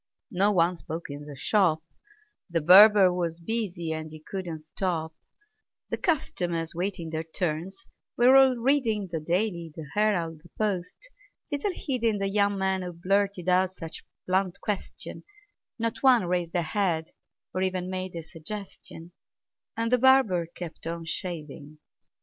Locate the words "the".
1.27-1.35, 2.49-2.59, 5.91-5.99, 9.11-9.19, 9.75-9.87, 10.41-10.49, 12.17-12.29, 19.91-19.99